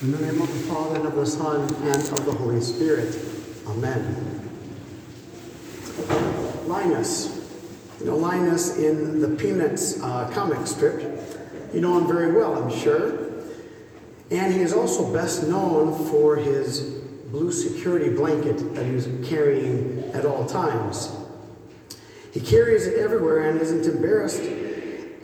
In 0.00 0.12
the 0.12 0.18
name 0.18 0.40
of 0.40 0.46
the 0.46 0.72
Father, 0.72 0.94
and 0.94 1.06
of 1.08 1.16
the 1.16 1.26
Son, 1.26 1.62
and 1.62 1.96
of 1.96 2.24
the 2.24 2.30
Holy 2.30 2.60
Spirit. 2.60 3.18
Amen. 3.66 4.48
Linus. 6.68 7.44
You 7.98 8.06
know 8.06 8.16
Linus 8.16 8.76
in 8.76 9.20
the 9.20 9.26
Peanuts 9.30 10.00
uh, 10.00 10.30
comic 10.32 10.64
strip. 10.68 11.02
You 11.74 11.80
know 11.80 11.98
him 11.98 12.06
very 12.06 12.30
well, 12.30 12.62
I'm 12.62 12.70
sure. 12.78 13.42
And 14.30 14.54
he 14.54 14.60
is 14.60 14.72
also 14.72 15.12
best 15.12 15.48
known 15.48 16.08
for 16.08 16.36
his 16.36 16.80
blue 17.32 17.50
security 17.50 18.10
blanket 18.10 18.76
that 18.76 18.86
he's 18.86 19.08
carrying 19.28 20.12
at 20.14 20.24
all 20.24 20.46
times. 20.46 21.10
He 22.32 22.38
carries 22.38 22.86
it 22.86 23.00
everywhere 23.00 23.50
and 23.50 23.60
isn't 23.60 23.84
embarrassed 23.92 24.42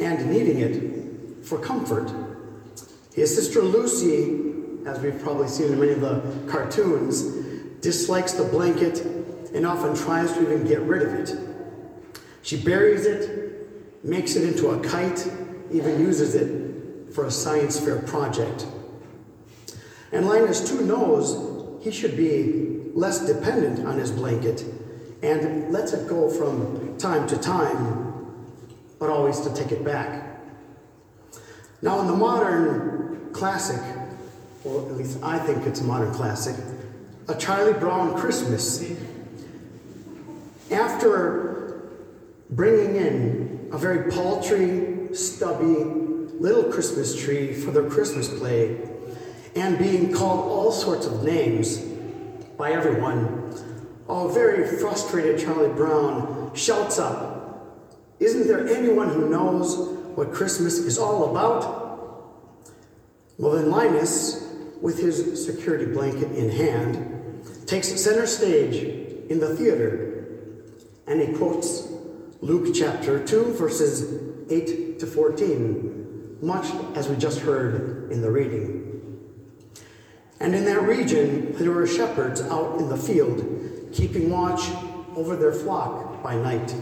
and 0.00 0.28
needing 0.28 0.58
it 0.58 1.44
for 1.46 1.60
comfort. 1.60 2.12
His 3.14 3.32
sister 3.32 3.62
Lucy, 3.62 4.43
as 4.86 5.00
we've 5.00 5.20
probably 5.22 5.48
seen 5.48 5.72
in 5.72 5.80
many 5.80 5.92
of 5.92 6.00
the 6.00 6.22
cartoons, 6.50 7.22
dislikes 7.80 8.32
the 8.32 8.44
blanket 8.44 9.00
and 9.54 9.66
often 9.66 9.94
tries 9.94 10.32
to 10.32 10.42
even 10.42 10.66
get 10.66 10.80
rid 10.80 11.02
of 11.02 11.14
it. 11.14 11.38
She 12.42 12.56
buries 12.56 13.06
it, 13.06 14.04
makes 14.04 14.36
it 14.36 14.44
into 14.44 14.70
a 14.70 14.80
kite, 14.80 15.26
even 15.72 16.00
uses 16.00 16.34
it 16.34 17.14
for 17.14 17.26
a 17.26 17.30
science 17.30 17.78
fair 17.80 18.00
project. 18.00 18.66
And 20.12 20.26
Linus 20.26 20.68
too 20.68 20.84
knows 20.84 21.82
he 21.82 21.90
should 21.90 22.16
be 22.16 22.90
less 22.94 23.26
dependent 23.26 23.86
on 23.86 23.98
his 23.98 24.10
blanket 24.10 24.64
and 25.22 25.72
lets 25.72 25.92
it 25.92 26.08
go 26.08 26.28
from 26.28 26.96
time 26.98 27.26
to 27.28 27.38
time, 27.38 28.34
but 28.98 29.08
always 29.08 29.40
to 29.40 29.54
take 29.54 29.72
it 29.72 29.84
back. 29.84 30.40
Now, 31.80 32.00
in 32.00 32.06
the 32.06 32.16
modern 32.16 33.30
classic, 33.32 33.80
or 34.64 34.86
at 34.90 34.96
least 34.96 35.22
I 35.22 35.38
think 35.38 35.66
it's 35.66 35.80
a 35.80 35.84
modern 35.84 36.12
classic, 36.12 36.56
A 37.28 37.34
Charlie 37.34 37.78
Brown 37.78 38.18
Christmas, 38.18 38.82
after 40.70 41.90
bringing 42.50 42.96
in 42.96 43.68
a 43.72 43.78
very 43.78 44.10
paltry, 44.10 45.14
stubby 45.14 45.84
little 46.40 46.64
Christmas 46.64 47.14
tree 47.14 47.54
for 47.54 47.70
their 47.70 47.88
Christmas 47.88 48.28
play 48.28 48.80
and 49.54 49.78
being 49.78 50.12
called 50.12 50.40
all 50.50 50.72
sorts 50.72 51.06
of 51.06 51.22
names 51.22 51.78
by 52.56 52.72
everyone, 52.72 53.52
a 54.08 54.28
very 54.28 54.78
frustrated 54.78 55.40
Charlie 55.40 55.72
Brown 55.74 56.50
shouts 56.54 56.98
up, 56.98 57.80
Isn't 58.20 58.46
there 58.46 58.66
anyone 58.68 59.08
who 59.08 59.28
knows 59.28 59.76
what 60.16 60.32
Christmas 60.32 60.78
is 60.78 60.98
all 60.98 61.30
about? 61.30 61.82
Well, 63.38 63.52
then 63.52 63.70
Linus, 63.70 64.43
with 64.84 64.98
his 64.98 65.42
security 65.42 65.86
blanket 65.86 66.30
in 66.32 66.50
hand, 66.50 67.42
takes 67.64 67.88
center 67.98 68.26
stage 68.26 68.74
in 69.30 69.40
the 69.40 69.56
theater 69.56 70.26
and 71.06 71.22
he 71.22 71.32
quotes 71.32 71.88
Luke 72.42 72.74
chapter 72.74 73.24
2, 73.24 73.54
verses 73.54 74.20
8 74.50 74.98
to 74.98 75.06
14, 75.06 76.36
much 76.42 76.66
as 76.94 77.08
we 77.08 77.16
just 77.16 77.40
heard 77.40 78.12
in 78.12 78.20
the 78.20 78.30
reading. 78.30 79.22
And 80.38 80.54
in 80.54 80.66
that 80.66 80.82
region, 80.82 81.52
there 81.52 81.70
were 81.70 81.86
shepherds 81.86 82.42
out 82.42 82.78
in 82.78 82.90
the 82.90 82.98
field, 82.98 83.42
keeping 83.94 84.28
watch 84.28 84.68
over 85.16 85.34
their 85.34 85.52
flock 85.52 86.22
by 86.22 86.36
night. 86.36 86.74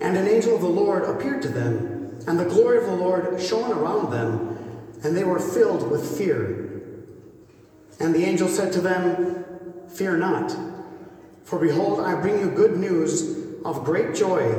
And 0.00 0.16
an 0.16 0.26
angel 0.26 0.56
of 0.56 0.62
the 0.62 0.68
Lord 0.68 1.04
appeared 1.04 1.40
to 1.42 1.48
them, 1.50 2.18
and 2.26 2.36
the 2.36 2.46
glory 2.46 2.78
of 2.78 2.86
the 2.86 2.96
Lord 2.96 3.40
shone 3.40 3.70
around 3.70 4.10
them, 4.10 4.57
and 5.02 5.16
they 5.16 5.24
were 5.24 5.38
filled 5.38 5.90
with 5.90 6.18
fear. 6.18 6.82
And 8.00 8.14
the 8.14 8.24
angel 8.24 8.48
said 8.48 8.72
to 8.74 8.80
them, 8.80 9.44
Fear 9.88 10.18
not, 10.18 10.56
for 11.44 11.58
behold, 11.58 12.00
I 12.00 12.20
bring 12.20 12.38
you 12.40 12.50
good 12.50 12.76
news 12.76 13.38
of 13.64 13.84
great 13.84 14.14
joy, 14.14 14.52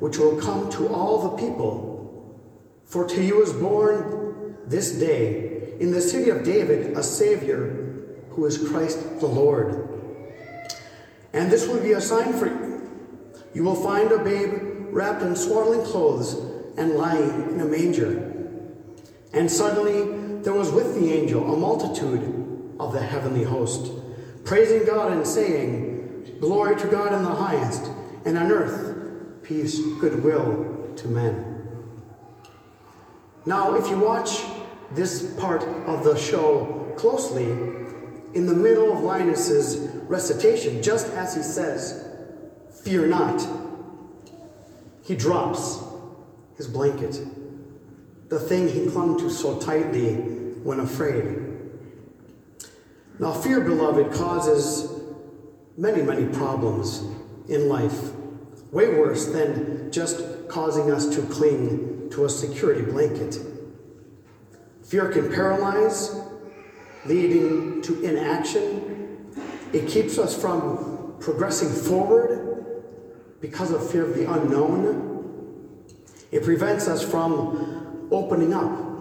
which 0.00 0.18
will 0.18 0.40
come 0.40 0.70
to 0.72 0.88
all 0.88 1.30
the 1.30 1.36
people. 1.36 2.40
For 2.84 3.06
to 3.06 3.22
you 3.22 3.42
is 3.42 3.52
born 3.52 4.56
this 4.66 4.92
day 4.92 5.74
in 5.80 5.90
the 5.90 6.00
city 6.00 6.30
of 6.30 6.44
David 6.44 6.96
a 6.96 7.02
Savior 7.02 8.02
who 8.30 8.46
is 8.46 8.68
Christ 8.68 9.20
the 9.20 9.26
Lord. 9.26 9.88
And 11.32 11.50
this 11.50 11.66
will 11.68 11.80
be 11.80 11.92
a 11.92 12.00
sign 12.00 12.32
for 12.32 12.46
you. 12.46 12.90
You 13.54 13.64
will 13.64 13.74
find 13.74 14.10
a 14.10 14.18
babe 14.18 14.52
wrapped 14.90 15.22
in 15.22 15.36
swaddling 15.36 15.84
clothes 15.84 16.34
and 16.76 16.94
lying 16.94 17.50
in 17.50 17.60
a 17.60 17.64
manger. 17.64 18.33
And 19.34 19.50
suddenly 19.50 20.42
there 20.42 20.54
was 20.54 20.70
with 20.70 20.94
the 20.94 21.12
angel 21.12 21.52
a 21.52 21.56
multitude 21.56 22.76
of 22.78 22.92
the 22.92 23.02
heavenly 23.02 23.44
host, 23.44 23.92
praising 24.44 24.84
God 24.84 25.12
and 25.12 25.26
saying, 25.26 26.38
Glory 26.40 26.76
to 26.76 26.86
God 26.88 27.12
in 27.12 27.22
the 27.22 27.34
highest, 27.34 27.90
and 28.24 28.36
on 28.38 28.50
earth 28.50 28.94
peace, 29.44 29.78
goodwill 30.00 30.92
to 30.96 31.08
men. 31.08 31.68
Now, 33.46 33.74
if 33.74 33.88
you 33.88 33.98
watch 33.98 34.42
this 34.92 35.34
part 35.38 35.62
of 35.86 36.02
the 36.02 36.16
show 36.16 36.92
closely, 36.96 37.44
in 37.44 38.46
the 38.46 38.54
middle 38.54 38.92
of 38.92 39.04
Linus's 39.04 39.88
recitation, 40.08 40.82
just 40.82 41.08
as 41.08 41.36
he 41.36 41.42
says, 41.42 42.08
Fear 42.82 43.06
not, 43.08 43.46
he 45.04 45.14
drops 45.14 45.78
his 46.56 46.66
blanket, 46.66 47.20
the 48.34 48.40
thing 48.40 48.68
he 48.68 48.90
clung 48.90 49.16
to 49.16 49.30
so 49.30 49.60
tightly 49.60 50.14
when 50.64 50.80
afraid. 50.80 51.38
Now, 53.20 53.32
fear, 53.32 53.60
beloved, 53.60 54.12
causes 54.12 54.90
many, 55.76 56.02
many 56.02 56.26
problems 56.34 57.04
in 57.48 57.68
life, 57.68 58.12
way 58.72 58.88
worse 58.88 59.26
than 59.26 59.92
just 59.92 60.48
causing 60.48 60.90
us 60.90 61.14
to 61.14 61.22
cling 61.22 62.10
to 62.10 62.24
a 62.24 62.28
security 62.28 62.82
blanket. 62.82 63.38
Fear 64.82 65.12
can 65.12 65.32
paralyze, 65.32 66.20
leading 67.06 67.82
to 67.82 68.02
inaction. 68.02 69.32
It 69.72 69.86
keeps 69.86 70.18
us 70.18 70.36
from 70.36 71.14
progressing 71.20 71.70
forward 71.70 72.66
because 73.40 73.70
of 73.70 73.88
fear 73.88 74.04
of 74.04 74.16
the 74.16 74.28
unknown. 74.28 75.12
It 76.32 76.42
prevents 76.42 76.88
us 76.88 77.08
from 77.08 77.73
opening 78.14 78.52
up 78.52 78.94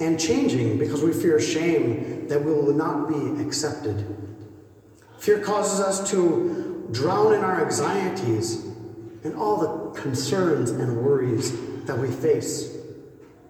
and 0.00 0.18
changing 0.18 0.78
because 0.78 1.02
we 1.02 1.12
fear 1.12 1.40
shame 1.40 2.26
that 2.28 2.42
we 2.42 2.52
will 2.52 2.72
not 2.72 3.08
be 3.08 3.42
accepted. 3.42 4.04
Fear 5.18 5.40
causes 5.40 5.80
us 5.80 6.10
to 6.10 6.88
drown 6.90 7.34
in 7.34 7.40
our 7.40 7.62
anxieties 7.64 8.64
and 9.24 9.34
all 9.36 9.56
the 9.56 10.00
concerns 10.00 10.70
and 10.70 11.02
worries 11.02 11.52
that 11.84 11.96
we 11.96 12.10
face. 12.10 12.76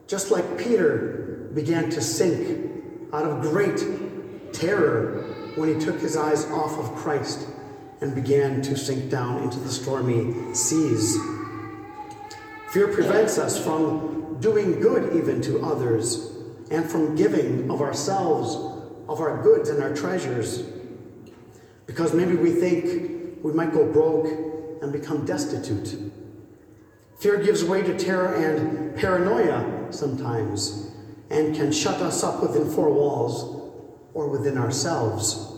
Just 0.07 0.31
like 0.31 0.59
Peter 0.59 1.49
began 1.55 1.91
to 1.91 2.01
sink 2.01 2.73
out 3.13 3.25
of 3.25 3.41
great 3.41 4.53
terror 4.53 5.23
when 5.57 5.73
he 5.73 5.85
took 5.85 6.01
his 6.01 6.17
eyes 6.17 6.45
off 6.47 6.79
of 6.79 6.95
Christ 6.97 7.49
and 8.01 8.15
began 8.15 8.61
to 8.63 8.77
sink 8.77 9.11
down 9.11 9.43
into 9.43 9.59
the 9.61 9.71
stormy 9.71 10.55
seas. 10.55 11.17
Fear 12.71 12.89
prevents 12.89 13.39
us 13.39 13.63
from 13.63 14.14
doing 14.45 14.79
good 14.79 15.17
even 15.17 15.41
to 15.41 15.65
others 15.65 16.31
and 16.71 16.89
from 16.89 17.17
giving 17.17 17.71
of 17.71 17.81
ourselves, 17.81 18.55
of 19.09 19.19
our 19.19 19.43
goods 19.43 19.71
and 19.71 19.83
our 19.83 19.95
treasures. 19.97 20.63
Because 21.87 22.13
maybe 22.13 22.37
we 22.37 22.53
think 22.53 23.43
we 23.43 23.55
might 23.55 23.73
go 23.73 23.91
broke 23.91 24.27
and 24.83 24.93
become 24.93 25.25
destitute. 25.25 26.13
Fear 27.19 27.43
gives 27.43 27.65
way 27.65 27.81
to 27.83 27.99
terror 27.99 28.35
and 28.35 28.95
paranoia 28.97 29.91
sometimes 29.91 30.93
and 31.31 31.57
can 31.57 31.73
shut 31.73 32.03
us 32.03 32.23
up 32.23 32.43
within 32.43 32.71
four 32.71 32.93
walls 32.93 33.81
or 34.13 34.29
within 34.29 34.59
ourselves. 34.59 35.57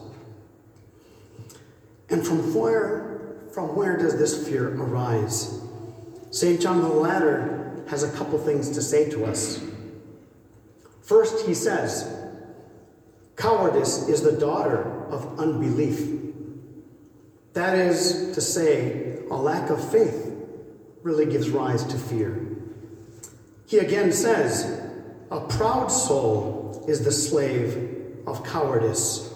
And 2.08 2.24
from 2.24 2.54
where, 2.54 3.40
from 3.52 3.74
where 3.74 3.96
does 3.96 4.16
this 4.16 4.46
fear 4.48 4.80
arise? 4.80 5.60
St. 6.30 6.60
John 6.60 6.82
the 6.82 6.88
Ladder 6.88 7.65
has 7.88 8.02
a 8.02 8.10
couple 8.12 8.38
things 8.38 8.70
to 8.70 8.82
say 8.82 9.08
to 9.10 9.24
us. 9.24 9.62
First, 11.02 11.46
he 11.46 11.54
says, 11.54 12.12
cowardice 13.36 14.08
is 14.08 14.22
the 14.22 14.32
daughter 14.32 15.06
of 15.10 15.38
unbelief. 15.38 16.08
That 17.52 17.78
is 17.78 18.32
to 18.34 18.40
say, 18.40 19.20
a 19.30 19.36
lack 19.36 19.70
of 19.70 19.90
faith 19.90 20.32
really 21.02 21.26
gives 21.26 21.48
rise 21.48 21.84
to 21.84 21.96
fear. 21.96 22.44
He 23.66 23.78
again 23.78 24.12
says, 24.12 24.82
a 25.30 25.40
proud 25.40 25.88
soul 25.88 26.84
is 26.88 27.04
the 27.04 27.12
slave 27.12 28.22
of 28.26 28.44
cowardice, 28.44 29.32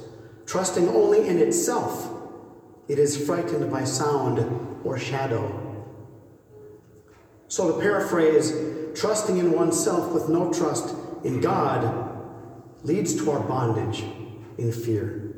trusting 0.47 0.89
only 0.89 1.29
in 1.29 1.39
itself. 1.39 2.11
It 2.89 2.99
is 2.99 3.25
frightened 3.25 3.71
by 3.71 3.85
sound 3.85 4.81
or 4.85 4.99
shadow. 4.99 5.60
So, 7.51 7.73
to 7.73 7.81
paraphrase, 7.81 8.55
trusting 8.95 9.37
in 9.39 9.51
oneself 9.51 10.13
with 10.13 10.29
no 10.29 10.53
trust 10.53 10.95
in 11.25 11.41
God 11.41 12.09
leads 12.85 13.17
to 13.17 13.29
our 13.33 13.41
bondage 13.41 14.05
in 14.57 14.71
fear. 14.71 15.35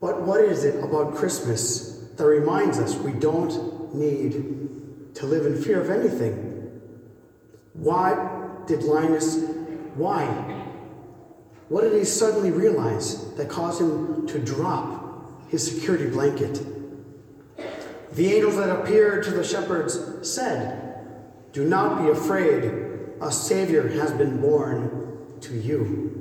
But 0.00 0.22
what 0.22 0.40
is 0.40 0.64
it 0.64 0.82
about 0.82 1.16
Christmas 1.16 1.98
that 2.16 2.24
reminds 2.24 2.78
us 2.78 2.96
we 2.96 3.12
don't 3.12 3.94
need 3.94 5.14
to 5.16 5.26
live 5.26 5.44
in 5.44 5.62
fear 5.62 5.82
of 5.82 5.90
anything? 5.90 6.80
Why 7.74 8.14
did 8.66 8.84
Linus, 8.84 9.36
why? 9.96 10.24
What 11.68 11.82
did 11.82 11.92
he 11.92 12.06
suddenly 12.06 12.52
realize 12.52 13.34
that 13.34 13.50
caused 13.50 13.82
him 13.82 14.26
to 14.28 14.38
drop 14.38 15.50
his 15.50 15.70
security 15.70 16.06
blanket? 16.08 16.75
The 18.12 18.34
angels 18.34 18.56
that 18.56 18.70
appeared 18.70 19.24
to 19.24 19.30
the 19.30 19.44
shepherds 19.44 19.98
said, 20.22 21.04
Do 21.52 21.64
not 21.64 22.02
be 22.02 22.10
afraid, 22.10 22.64
a 23.20 23.32
Savior 23.32 23.88
has 23.88 24.12
been 24.12 24.40
born 24.40 25.38
to 25.40 25.54
you. 25.54 26.16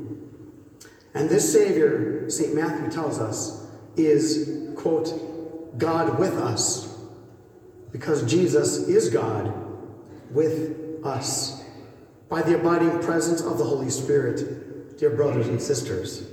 And 1.13 1.29
this 1.29 1.51
Savior, 1.51 2.29
St. 2.29 2.53
Matthew 2.53 2.91
tells 2.91 3.19
us, 3.19 3.65
is, 3.95 4.73
quote, 4.75 5.77
God 5.77 6.19
with 6.19 6.33
us, 6.33 6.97
because 7.91 8.23
Jesus 8.29 8.87
is 8.89 9.09
God 9.09 9.53
with 10.31 11.05
us 11.05 11.63
by 12.29 12.41
the 12.41 12.59
abiding 12.59 12.99
presence 13.01 13.41
of 13.41 13.57
the 13.57 13.63
Holy 13.63 13.89
Spirit, 13.89 14.97
dear 14.97 15.11
brothers 15.11 15.47
and 15.47 15.61
sisters. 15.61 16.27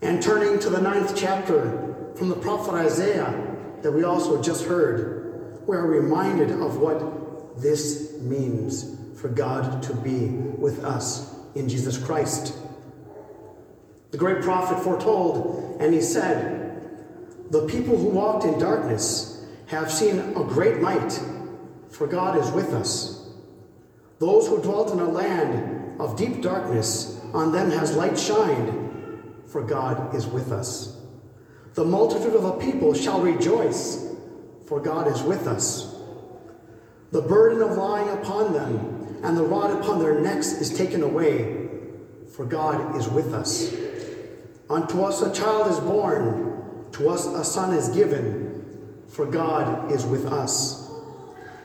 And 0.00 0.22
turning 0.22 0.58
to 0.60 0.70
the 0.70 0.80
ninth 0.80 1.14
chapter 1.16 2.12
from 2.14 2.28
the 2.28 2.36
prophet 2.36 2.74
Isaiah 2.74 3.56
that 3.82 3.92
we 3.92 4.04
also 4.04 4.42
just 4.42 4.64
heard, 4.64 5.62
we 5.66 5.76
are 5.76 5.86
reminded 5.86 6.50
of 6.50 6.78
what 6.78 7.60
this 7.60 8.18
means 8.20 8.96
for 9.20 9.28
God 9.28 9.82
to 9.84 9.94
be 9.94 10.26
with 10.26 10.84
us 10.84 11.34
in 11.54 11.68
Jesus 11.68 11.98
Christ. 11.98 12.54
The 14.10 14.18
great 14.18 14.42
prophet 14.42 14.82
foretold, 14.82 15.76
and 15.80 15.92
he 15.92 16.00
said, 16.00 16.80
The 17.50 17.66
people 17.66 17.96
who 17.96 18.08
walked 18.08 18.44
in 18.44 18.58
darkness 18.58 19.44
have 19.66 19.92
seen 19.92 20.18
a 20.18 20.44
great 20.44 20.80
light, 20.80 21.20
for 21.90 22.06
God 22.06 22.38
is 22.38 22.50
with 22.52 22.72
us. 22.72 23.28
Those 24.18 24.48
who 24.48 24.62
dwelt 24.62 24.92
in 24.92 25.00
a 25.00 25.08
land 25.08 26.00
of 26.00 26.16
deep 26.16 26.42
darkness, 26.42 27.20
on 27.34 27.52
them 27.52 27.70
has 27.70 27.94
light 27.96 28.18
shined, 28.18 29.42
for 29.46 29.62
God 29.62 30.14
is 30.14 30.26
with 30.26 30.52
us. 30.52 30.97
The 31.78 31.84
multitude 31.84 32.34
of 32.34 32.42
the 32.42 32.54
people 32.54 32.92
shall 32.92 33.20
rejoice, 33.20 34.12
for 34.66 34.80
God 34.80 35.06
is 35.06 35.22
with 35.22 35.46
us. 35.46 35.94
The 37.12 37.22
burden 37.22 37.62
of 37.62 37.78
lying 37.78 38.08
upon 38.18 38.52
them 38.52 39.20
and 39.22 39.36
the 39.36 39.44
rod 39.44 39.70
upon 39.78 40.00
their 40.00 40.18
necks 40.18 40.54
is 40.54 40.76
taken 40.76 41.04
away, 41.04 41.68
for 42.34 42.44
God 42.44 42.96
is 42.96 43.06
with 43.08 43.32
us. 43.32 43.72
Unto 44.68 45.04
us 45.04 45.22
a 45.22 45.32
child 45.32 45.70
is 45.70 45.78
born, 45.78 46.88
to 46.94 47.10
us 47.10 47.26
a 47.26 47.44
son 47.44 47.72
is 47.72 47.90
given, 47.90 49.04
for 49.06 49.24
God 49.24 49.92
is 49.92 50.04
with 50.04 50.26
us. 50.26 50.90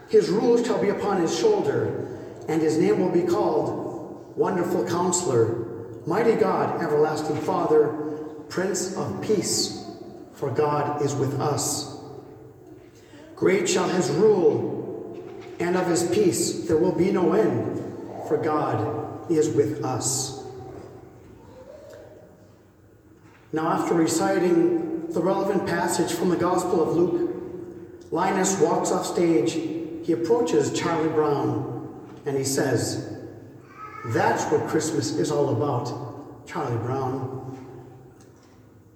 His 0.10 0.30
rule 0.30 0.64
shall 0.64 0.80
be 0.80 0.90
upon 0.90 1.24
his 1.24 1.36
shoulder, 1.36 2.20
and 2.48 2.62
his 2.62 2.78
name 2.78 3.00
will 3.00 3.10
be 3.10 3.24
called 3.24 4.38
Wonderful 4.38 4.88
Counselor, 4.88 6.04
Mighty 6.06 6.36
God, 6.36 6.84
Everlasting 6.84 7.38
Father, 7.38 7.88
Prince 8.48 8.96
of 8.96 9.20
Peace, 9.24 9.83
for 10.34 10.52
God 10.52 11.02
is 11.02 11.14
with 11.16 11.40
us. 11.40 11.98
Great 13.36 13.68
shall 13.68 13.90
his 13.90 14.10
rule, 14.12 15.22
and 15.60 15.76
of 15.76 15.88
his 15.88 16.04
peace 16.12 16.68
there 16.68 16.78
will 16.78 16.92
be 16.96 17.12
no 17.12 17.34
end, 17.34 17.78
for 18.28 18.38
God 18.38 19.32
is 19.32 19.50
with 19.50 19.84
us. 19.84 20.44
Now, 23.52 23.68
after 23.68 23.94
reciting 23.94 25.08
the 25.12 25.22
relevant 25.22 25.68
passage 25.68 26.12
from 26.12 26.30
the 26.30 26.36
Gospel 26.36 26.82
of 26.82 26.96
Luke, 26.96 27.34
Linus 28.12 28.60
walks 28.60 28.92
off 28.92 29.06
stage. 29.06 29.54
He 29.54 30.14
approaches 30.14 30.74
Charlie 30.74 31.10
Brown 31.10 31.74
and 32.26 32.38
he 32.38 32.44
says, 32.44 33.18
That's 34.08 34.44
what 34.52 34.68
Christmas 34.68 35.18
is 35.18 35.32
all 35.32 35.50
about, 35.50 36.48
Charlie 36.48 36.78
Brown. 36.78 37.63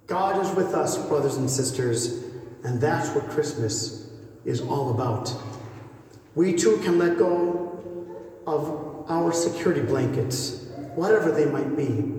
God 0.08 0.42
is 0.42 0.50
with 0.56 0.74
us, 0.74 0.96
brothers 1.06 1.36
and 1.36 1.48
sisters, 1.48 2.24
and 2.64 2.80
that's 2.80 3.14
what 3.14 3.28
Christmas 3.28 4.10
is 4.46 4.62
all 4.62 4.90
about. 4.90 5.30
We 6.34 6.54
too 6.54 6.78
can 6.78 6.98
let 6.98 7.18
go 7.18 8.34
of 8.46 9.04
our 9.10 9.32
security 9.34 9.82
blankets, 9.82 10.66
whatever 10.94 11.30
they 11.30 11.44
might 11.44 11.76
be, 11.76 12.14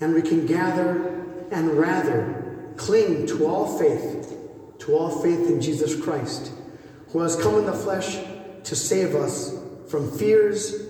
and 0.00 0.14
we 0.14 0.22
can 0.22 0.46
gather 0.46 1.22
and 1.50 1.72
rather 1.72 2.72
cling 2.76 3.26
to 3.26 3.46
all 3.46 3.78
faith, 3.78 4.34
to 4.78 4.96
all 4.96 5.22
faith 5.22 5.50
in 5.50 5.60
Jesus 5.60 6.00
Christ, 6.02 6.50
who 7.08 7.20
has 7.20 7.36
come 7.36 7.56
in 7.58 7.66
the 7.66 7.74
flesh 7.74 8.16
to 8.64 8.74
save 8.74 9.14
us 9.14 9.54
from 9.86 10.10
fears, 10.16 10.86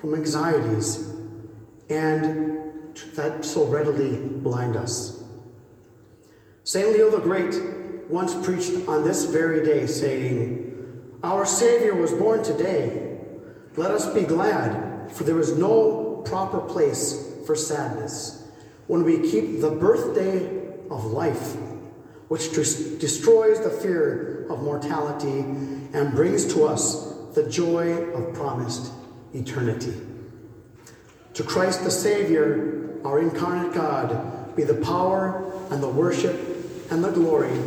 from 0.00 0.14
anxieties, 0.14 1.08
and 1.88 2.69
that 3.14 3.44
so 3.44 3.66
readily 3.66 4.16
blind 4.16 4.76
us. 4.76 5.22
St. 6.64 6.92
Leo 6.92 7.10
the 7.10 7.18
Great 7.18 7.54
once 8.08 8.34
preached 8.44 8.88
on 8.88 9.04
this 9.04 9.24
very 9.24 9.64
day, 9.64 9.86
saying, 9.86 11.10
Our 11.22 11.46
Savior 11.46 11.94
was 11.94 12.12
born 12.12 12.42
today. 12.42 13.18
Let 13.76 13.92
us 13.92 14.12
be 14.12 14.22
glad, 14.22 15.10
for 15.12 15.24
there 15.24 15.38
is 15.38 15.56
no 15.56 16.22
proper 16.26 16.60
place 16.60 17.34
for 17.46 17.56
sadness 17.56 18.48
when 18.88 19.04
we 19.04 19.30
keep 19.30 19.60
the 19.60 19.70
birthday 19.70 20.46
of 20.90 21.06
life, 21.06 21.56
which 22.28 22.52
destroys 22.52 23.60
the 23.60 23.70
fear 23.70 24.46
of 24.50 24.62
mortality 24.62 25.40
and 25.92 26.12
brings 26.12 26.52
to 26.52 26.64
us 26.64 27.14
the 27.34 27.48
joy 27.48 27.92
of 28.12 28.34
promised 28.34 28.92
eternity. 29.32 29.94
To 31.40 31.46
Christ 31.46 31.84
the 31.84 31.90
Savior, 31.90 33.00
our 33.02 33.18
incarnate 33.18 33.72
God, 33.72 34.54
be 34.56 34.62
the 34.62 34.74
power 34.74 35.50
and 35.70 35.82
the 35.82 35.88
worship 35.88 36.38
and 36.90 37.02
the 37.02 37.10
glory. 37.10 37.58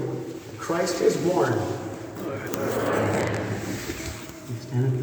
Christ 0.59 1.01
is 1.01 1.17
born. 1.17 1.53
Stand 4.61 4.93